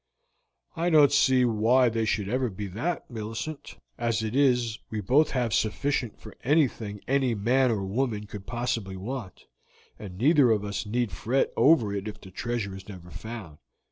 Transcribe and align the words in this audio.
"I 0.75 0.89
don't 0.89 1.11
see 1.11 1.45
why 1.45 1.87
they 1.87 2.05
should 2.05 2.27
ever 2.27 2.49
be 2.49 2.65
that, 2.69 3.07
Millicent. 3.11 3.77
As 3.99 4.23
it 4.23 4.35
is 4.35 4.79
we 4.89 4.97
have 4.97 5.05
both 5.05 5.53
sufficient 5.53 6.17
for 6.19 6.35
anything 6.43 7.01
any 7.07 7.35
man 7.35 7.69
or 7.69 7.85
woman 7.85 8.25
could 8.25 8.51
reasonably 8.51 8.97
want, 8.97 9.45
and 9.99 10.17
neither 10.17 10.49
of 10.49 10.63
us 10.65 10.87
need 10.87 11.11
fret 11.11 11.53
over 11.55 11.93
it 11.93 12.07
if 12.07 12.19
the 12.19 12.31
treasure 12.31 12.75
is 12.75 12.89
never 12.89 13.11
found. 13.11 13.59